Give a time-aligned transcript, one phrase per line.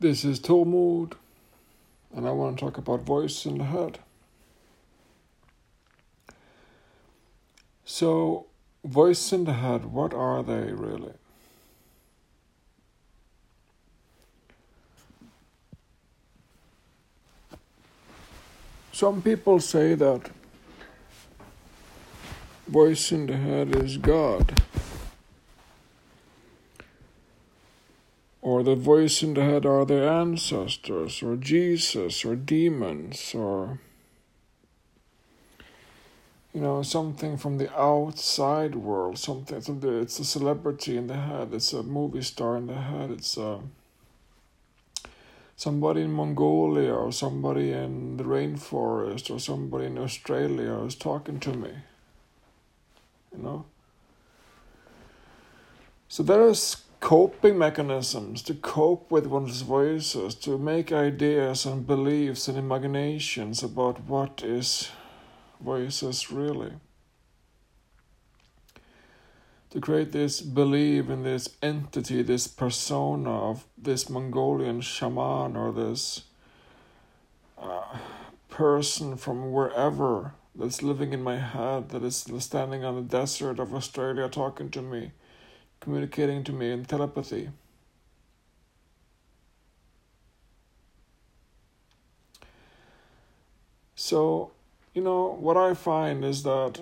[0.00, 1.14] This is Tormod,
[2.14, 3.98] and I want to talk about voice in the head.
[7.84, 8.46] So,
[8.84, 11.14] voice in the head, what are they really?
[18.92, 20.30] Some people say that
[22.68, 24.62] voice in the head is God.
[28.68, 33.80] The voice in the head are their ancestors, or Jesus, or demons, or
[36.52, 39.18] you know something from the outside world.
[39.18, 40.02] Something, something.
[40.02, 41.54] It's a celebrity in the head.
[41.54, 43.10] It's a movie star in the head.
[43.10, 43.58] It's a uh,
[45.56, 51.54] somebody in Mongolia, or somebody in the rainforest, or somebody in Australia is talking to
[51.54, 51.72] me.
[53.32, 53.64] You know.
[56.08, 62.48] So there is coping mechanisms to cope with one's voices, to make ideas and beliefs
[62.48, 64.90] and imaginations about what is
[65.60, 66.72] voices really.
[69.70, 76.22] To create this belief in this entity, this persona of this Mongolian shaman or this
[77.58, 77.98] uh,
[78.48, 83.74] person from wherever that's living in my head, that is standing on the desert of
[83.74, 85.12] Australia talking to me
[85.80, 87.50] communicating to me in telepathy.
[93.94, 94.52] So,
[94.94, 96.80] you know, what I find is that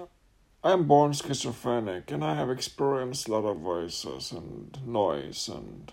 [0.63, 5.93] I'm born schizophrenic and I have experienced a lot of voices and noise and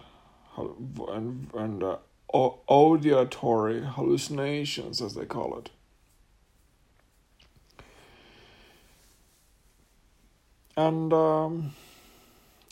[0.58, 1.98] and, and uh,
[2.34, 5.70] auditory hallucinations, as they call it.
[10.76, 11.73] And um,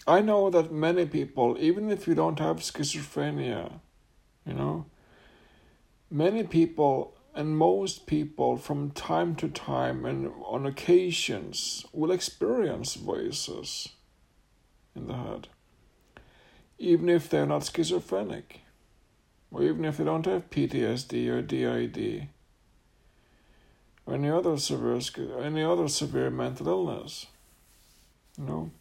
[0.07, 3.79] I know that many people, even if you don't have schizophrenia,
[4.45, 4.85] you know,
[6.09, 13.89] many people and most people from time to time and on occasions will experience voices
[14.95, 15.47] in the head,
[16.77, 18.61] even if they're not schizophrenic,
[19.51, 22.27] or even if they don't have PTSD or DID,
[24.05, 24.99] or any other severe
[25.41, 27.27] any other severe mental illness,
[28.37, 28.71] you know.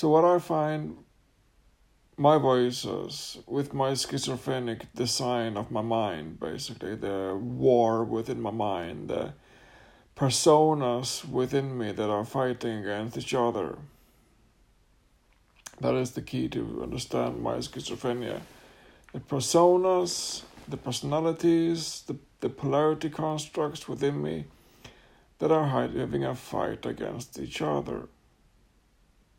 [0.00, 0.96] So what I find
[2.16, 9.10] my voices with my schizophrenic design of my mind, basically the war within my mind,
[9.10, 9.34] the
[10.16, 13.76] personas within me that are fighting against each other.
[15.82, 18.40] That is the key to understand my schizophrenia.
[19.12, 24.46] The personas, the personalities, the, the polarity constructs within me
[25.40, 28.08] that are having a fight against each other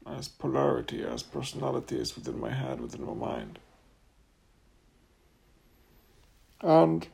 [0.08, 3.60] as polarity, as personalities within my head, within my mind.
[6.62, 7.08] And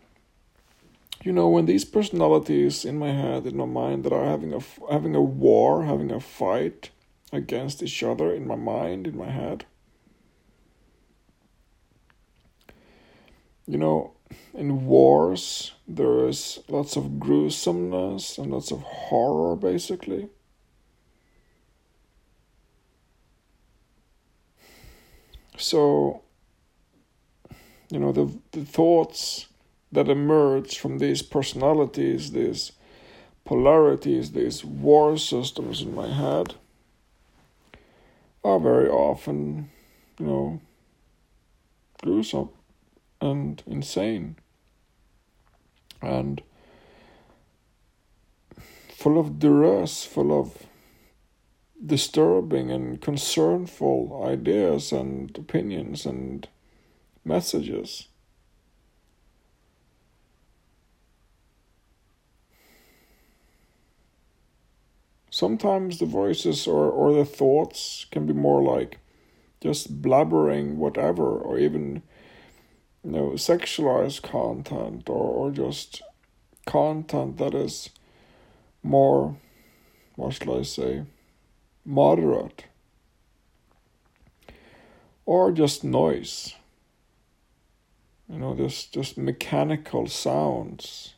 [1.24, 4.60] you know, when these personalities in my head, in my mind, that are having a
[4.92, 6.92] having a war, having a fight
[7.32, 9.66] against each other in my mind, in my head.
[13.66, 14.14] You know,
[14.54, 20.30] in wars, there is lots of gruesomeness and lots of horror, basically.
[25.58, 26.22] So,
[27.90, 29.48] you know, the, the thoughts
[29.92, 32.74] that emerge from these personalities, these
[33.46, 36.56] polarities, these war systems in my head
[38.44, 39.70] are very often,
[40.20, 40.62] you know,
[42.04, 42.50] gruesome
[43.20, 44.36] and insane
[46.02, 46.42] and
[48.90, 50.67] full of duress, full of
[51.86, 56.48] disturbing and concernful ideas and opinions and
[57.24, 58.08] messages.
[65.30, 68.98] Sometimes the voices or, or the thoughts can be more like
[69.62, 72.02] just blabbering whatever or even
[73.04, 76.02] you know sexualized content or, or just
[76.66, 77.90] content that is
[78.82, 79.38] more
[80.16, 81.06] what shall I say
[81.88, 82.66] moderate,
[85.26, 86.54] or just noise.
[88.30, 91.14] You know, just, just mechanical sounds,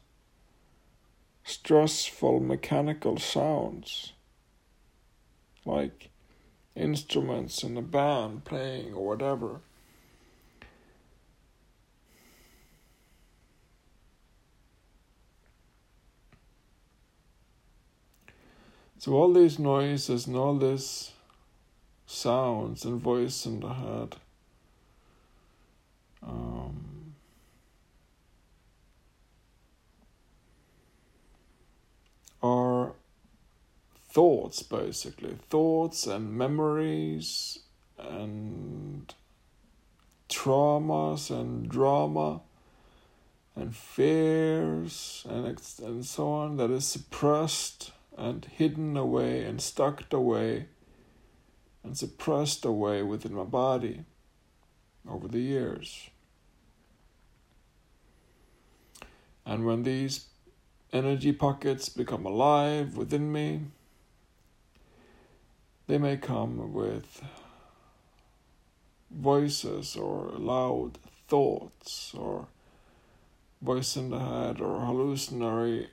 [1.44, 4.14] stressful mechanical sounds,
[5.66, 6.12] like
[6.76, 9.62] instruments in a band playing or whatever.
[19.00, 21.12] So all these noises and all these
[22.06, 24.18] sounds and voice in the head
[26.22, 27.14] um,
[32.44, 32.92] are
[34.10, 35.38] thoughts basically.
[35.50, 37.60] Thoughts and memories
[37.98, 39.14] and
[40.28, 42.42] traumas and drama
[43.56, 50.66] and fears and, and so on that is suppressed and hidden away and stuck away
[51.84, 54.04] and suppressed away within my body
[55.10, 56.10] over the years.
[59.46, 60.26] And when these
[60.92, 63.62] energy pockets become alive within me,
[65.88, 67.24] they may come with
[69.10, 72.48] voices or loud thoughts or
[73.62, 75.90] voice in the head or hallucinatory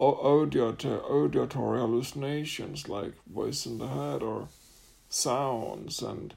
[0.00, 4.48] auditory hallucinations like voice in the head or
[5.08, 6.34] sounds and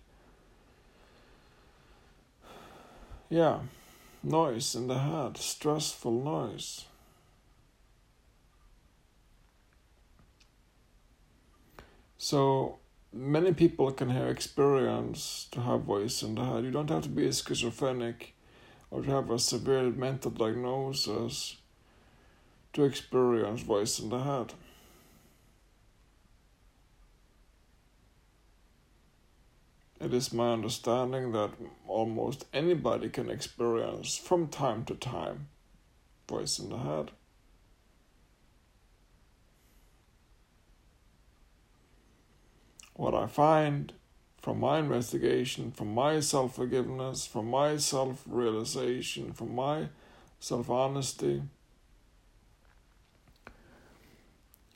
[3.29, 3.59] yeah
[4.21, 6.85] noise in the head stressful noise
[12.17, 12.79] so
[13.13, 16.63] many people can have experience to have voice in the head.
[16.63, 18.33] You don't have to be a schizophrenic
[18.89, 21.57] or to have a severe mental diagnosis
[22.73, 24.53] to experience voice in the head.
[29.99, 31.51] It is my understanding that
[31.87, 35.47] almost anybody can experience from time to time
[36.27, 37.11] voice in the head.
[42.95, 43.93] what I find
[44.41, 49.89] from my investigation, from my self forgiveness, from my self realization, from my
[50.39, 51.43] self honesty,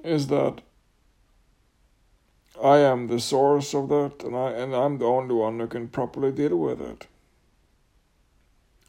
[0.07, 0.61] is that
[2.63, 5.87] I am the source of that, and I and I'm the only one who can
[5.89, 7.07] properly deal with it.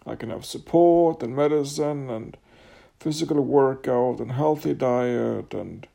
[0.06, 2.36] I can have support and medicine and
[2.98, 5.86] physical workout and healthy diet and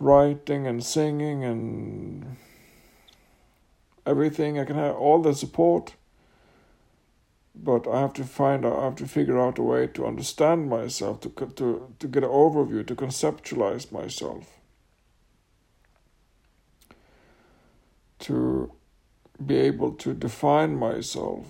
[0.00, 2.36] writing and singing and
[4.04, 4.58] everything.
[4.58, 5.94] I can have all the support,
[7.54, 8.78] but I have to find out.
[8.78, 12.30] I have to figure out a way to understand myself, to to to get an
[12.30, 14.58] overview, to conceptualize myself,
[18.20, 18.72] to
[19.44, 21.46] be able to define myself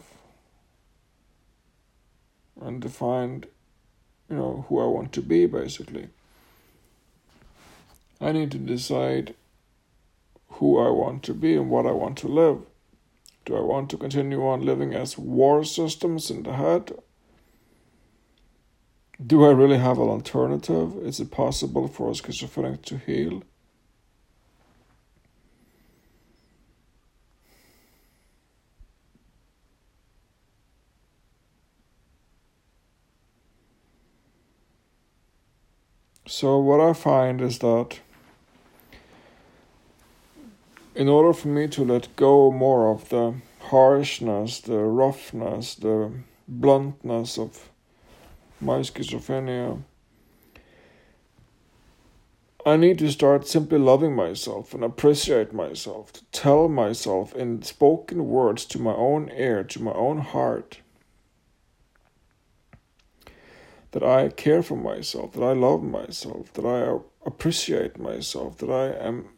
[2.61, 3.45] and define,
[4.29, 6.09] you know, who I want to be, basically.
[8.21, 9.35] I need to decide
[10.49, 12.63] who I want to be and what I want to live.
[13.45, 16.93] Do I want to continue on living as war systems in the head?
[19.25, 20.97] Do I really have an alternative?
[20.99, 23.43] Is it possible for a schizophrenic to heal?
[36.27, 38.01] So, what I find is that
[40.95, 46.13] in order for me to let go more of the harshness, the roughness, the
[46.47, 47.71] bluntness of
[48.61, 49.83] my schizophrenia,
[52.67, 58.27] I need to start simply loving myself and appreciate myself, to tell myself in spoken
[58.27, 60.81] words to my own ear, to my own heart,
[63.91, 68.87] that I care for myself, that I love myself, that I appreciate myself, that I
[69.07, 69.29] am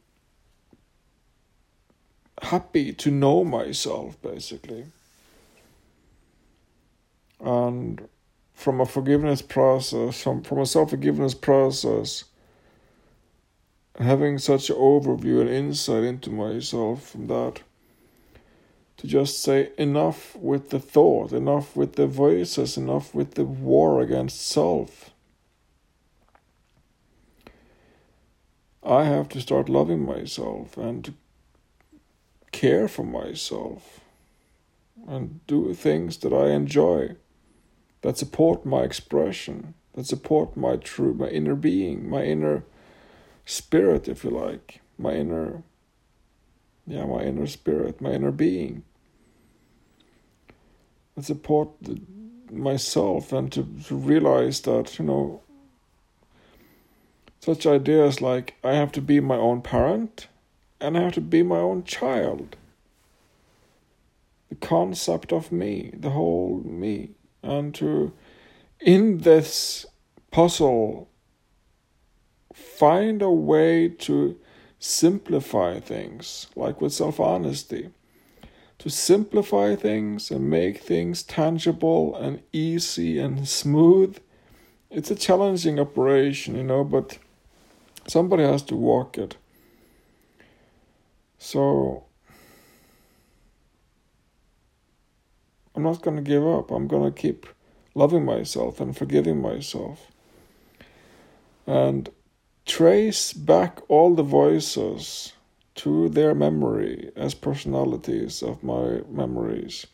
[2.42, 4.86] happy to know myself, basically.
[7.40, 8.08] And
[8.54, 12.24] from a forgiveness process, from, from a self forgiveness process,
[13.98, 17.62] having such an overview and insight into myself from that,
[18.96, 24.00] to just say enough with the thought, enough with the voices, enough with the war
[24.00, 25.10] against self.
[28.82, 31.12] I have to start loving myself and
[32.56, 34.00] care for myself
[35.06, 37.16] and do things that I enjoy
[38.00, 42.64] that support my expression, that support my true, my inner being, my inner
[43.44, 45.62] spirit, if you like, my inner,
[46.86, 48.84] yeah, my inner spirit, my inner being.
[51.14, 52.00] That support the,
[52.50, 55.42] myself and to, to realize that, you know,
[57.40, 60.28] such ideas like I have to be my own parent
[60.80, 62.56] and I have to be my own child.
[64.48, 67.10] The concept of me, the whole me,
[67.42, 68.12] and to,
[68.80, 69.86] in this
[70.30, 71.08] puzzle
[72.52, 74.38] find a way to
[74.78, 77.90] simplify things, like with self honesty.
[78.80, 84.18] To simplify things and make things tangible and easy and smooth.
[84.90, 87.18] It's a challenging operation, you know, but
[88.06, 89.36] somebody has to walk it.
[91.38, 92.04] So
[95.74, 96.70] I'm not going to give up.
[96.70, 97.46] I'm going to keep
[97.94, 100.10] loving myself and forgiving myself.
[101.66, 102.08] And
[102.64, 105.32] trace back all the voices
[105.76, 109.86] to their memory as personalities of my memories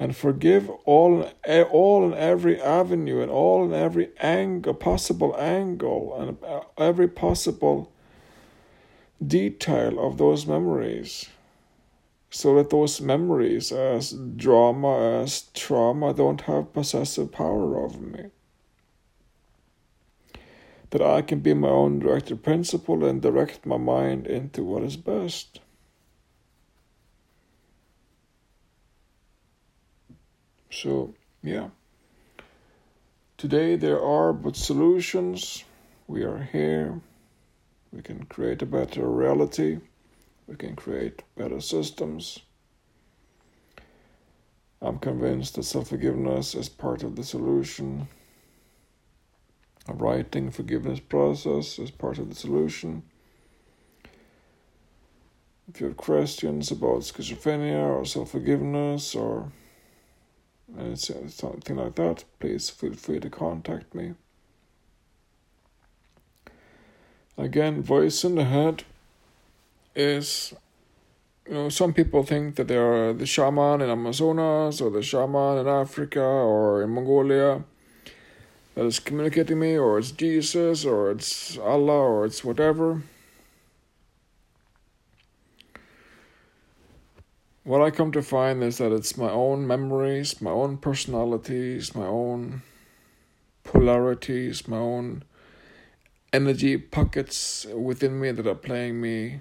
[0.00, 1.30] and forgive all
[1.70, 7.92] all and every avenue and all and every angle possible angle and uh, every possible
[9.24, 11.28] detail of those memories
[12.30, 18.30] so that those memories as drama as trauma don't have possessive power over me
[20.90, 24.96] that I can be my own director principle and direct my mind into what is
[24.96, 25.60] best.
[30.70, 31.68] So, yeah.
[33.38, 35.64] Today there are but solutions.
[36.06, 37.00] We are here.
[37.92, 39.80] We can create a better reality.
[40.46, 42.40] We can create better systems.
[44.82, 48.08] I'm convinced that self forgiveness is part of the solution.
[49.88, 53.02] A writing forgiveness process is part of the solution.
[55.68, 59.52] If you have questions about schizophrenia or self forgiveness or
[60.96, 64.14] something like that, please feel free to contact me.
[67.40, 68.84] Again, voice in the head
[69.96, 70.52] is
[71.48, 75.58] you know, some people think that they are the shaman in Amazonas or the shaman
[75.58, 77.64] in Africa or in Mongolia
[78.74, 83.02] that is communicating me, or it's Jesus, or it's Allah, or it's whatever.
[87.64, 92.06] What I come to find is that it's my own memories, my own personalities, my
[92.06, 92.62] own
[93.64, 95.24] polarities, my own
[96.32, 99.40] energy pockets within me that are playing me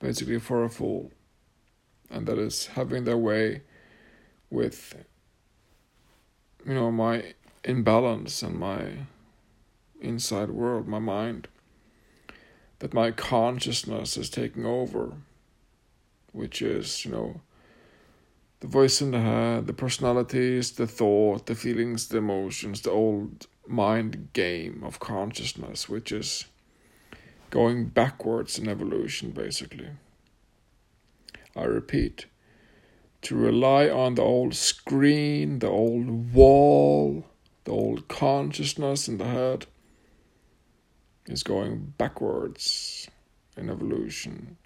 [0.00, 1.10] basically for a fool.
[2.10, 3.62] And that is having their way
[4.50, 4.94] with
[6.66, 9.06] you know, my imbalance and my
[10.00, 11.46] inside world, my mind,
[12.80, 15.12] that my consciousness is taking over,
[16.32, 17.40] which is, you know,
[18.60, 23.46] the voice in the head, the personalities, the thought, the feelings, the emotions, the old
[23.68, 26.46] mind game of consciousness, which is
[27.50, 29.88] going backwards in evolution, basically.
[31.54, 32.26] I repeat,
[33.22, 37.24] to rely on the old screen, the old wall,
[37.64, 39.66] the old consciousness in the head
[41.26, 43.08] is going backwards
[43.56, 44.56] in evolution.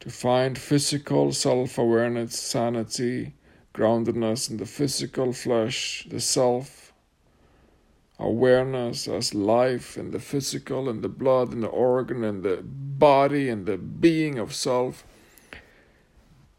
[0.00, 3.34] To find physical self awareness, sanity,
[3.74, 6.87] groundedness in the physical flesh, the self,
[8.18, 13.48] awareness as life and the physical, and the blood, and the organ, and the body,
[13.48, 15.04] and the being of self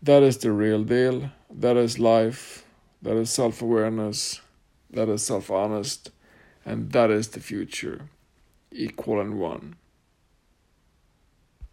[0.01, 1.31] that is the real deal.
[1.49, 2.65] That is life.
[3.01, 4.39] That is self awareness.
[4.89, 6.11] That is self honest.
[6.65, 8.09] And that is the future.
[8.71, 9.75] Equal and one.